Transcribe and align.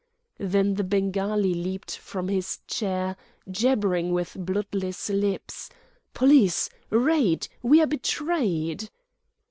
Then 0.39 0.73
the 0.73 0.83
Bengali 0.83 1.53
leaped 1.53 1.95
from 1.95 2.27
his 2.27 2.57
chair, 2.65 3.15
jabbering 3.47 4.11
with 4.13 4.33
bloodless 4.47 5.11
lips. 5.11 5.69
"Police! 6.15 6.71
Raid! 6.89 7.47
We 7.61 7.83
are 7.83 7.85
betrayed!" 7.85 8.89